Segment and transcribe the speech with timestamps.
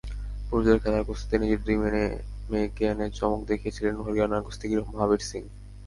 [0.47, 1.77] পুরুষদের খেলা কুস্তিতে নিজের দুই
[2.51, 5.43] মেয়েকে এনে চমকে দিয়েছিলেন হরিয়ানার কুস্তিগির মহাবীর সিং।